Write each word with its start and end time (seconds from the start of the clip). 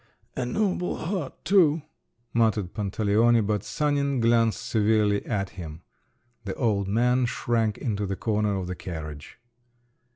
"A 0.35 0.47
noble 0.47 0.95
heart 0.95 1.45
too," 1.45 1.83
muttered 2.33 2.73
Pantaleone; 2.73 3.45
but 3.45 3.63
Sanin 3.63 4.19
glanced 4.19 4.65
severely 4.67 5.23
at 5.27 5.51
him…. 5.51 5.83
The 6.43 6.55
old 6.55 6.87
man 6.87 7.27
shrank 7.27 7.77
into 7.77 8.07
the 8.07 8.15
corner 8.15 8.55
of 8.57 8.65
the 8.65 8.73
carriage. 8.73 9.37